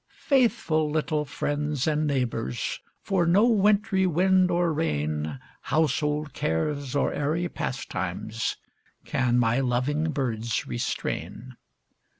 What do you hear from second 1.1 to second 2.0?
friends